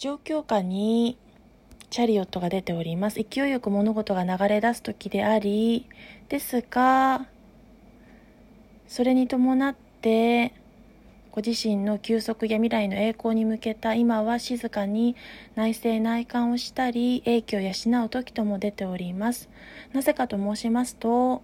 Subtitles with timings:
[0.00, 1.18] 状況下に
[1.90, 3.22] チャリオットが出ております。
[3.22, 5.86] 勢いよく物事が流れ出す時であり、
[6.30, 7.26] ですが、
[8.88, 10.54] それに伴って、
[11.32, 15.16] ご自身の休息や未来の栄光に向けた今は静かに
[15.54, 17.70] 内省内観をしたり、英気を養
[18.06, 19.50] う時とも出ております。
[19.92, 21.42] なぜかと申しますと、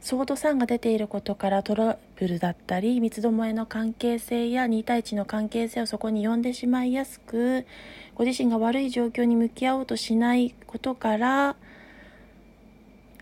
[0.00, 7.66] ソード3が出ていることからトラブルだったり三つどもえの関係性や2対1の関係性をそこに呼んでしまいやすく
[8.14, 11.56] ご自身が悪い状況に向き合おうとしないことから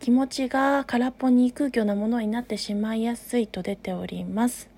[0.00, 4.68] 気持ちが空っぽに空虚なものになってしまいやすいと出ております。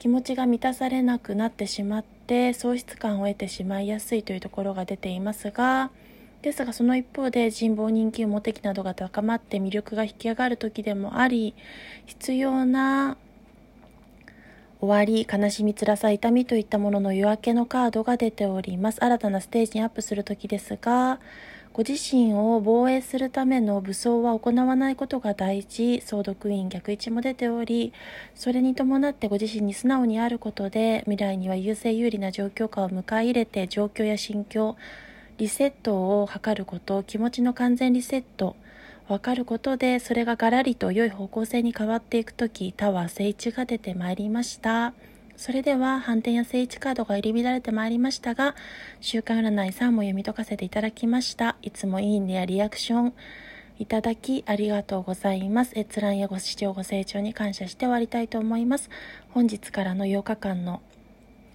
[0.00, 5.90] 気持ちが満たされなくなってしまって喪失感を得てしまいやすいというところが出ていますが
[6.42, 11.54] ですがその一方で人望人気モテ期などが高まって魅力が引き上がる時でもあり
[12.06, 13.18] 必要な
[14.80, 19.04] 終わり悲しみ辛さ痛みといったものの夜明けのカードが出ております。
[19.04, 21.20] 新たなステージにアップする時ですが
[21.74, 26.00] ご自身を防衛するための武装は行わないことが大事。
[26.00, 27.92] 総督院逆位置も出ており
[28.34, 34.76] それに伴ってご自身に素直にあることで未来には優勢有利な状況下を迎え入れて状況や心境
[35.40, 38.56] リセットを図ること気持ちの完全リセット
[39.08, 44.92] 分かることでそれがガラリと良い方向性に変わっていく時タワー聖地が出てまいりました
[45.38, 48.54] それでは反転や聖地カードが入り乱れてまいりましたが
[49.00, 53.14] 週刊占い3も読み解かせていただきましたいつもいいねやリアクション
[53.78, 55.72] いただきありがとうございます。
[55.74, 58.90] 閲覧やご視聴ご清聴に感謝して終わりたいと思います。
[59.30, 60.82] 本日からの8日間の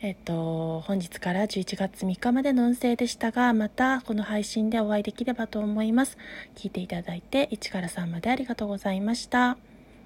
[0.05, 6.19] えっと、本日から11月3日までの運勢でしたが、またこの配信でお会いできればと思います。
[6.53, 9.57] 聞いていただいて1から3までありがとうございました。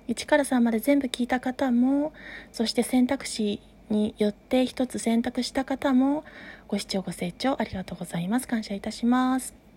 [0.08, 2.14] 1から3まで全部聞いた方も、
[2.54, 6.24] そして選択肢によって1つ選択した方も、
[6.70, 8.48] ご視聴ご清聴ありがとうございます。
[8.48, 9.69] 感謝いたします。